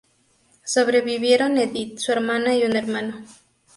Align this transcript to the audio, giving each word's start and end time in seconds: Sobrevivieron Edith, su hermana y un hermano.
Sobrevivieron 0.65 1.59
Edith, 1.59 1.99
su 1.99 2.11
hermana 2.11 2.55
y 2.55 2.63
un 2.63 2.75
hermano. 2.75 3.23